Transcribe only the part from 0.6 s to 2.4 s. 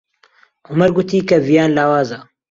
عومەر گوتی کە ڤیان لاوازە.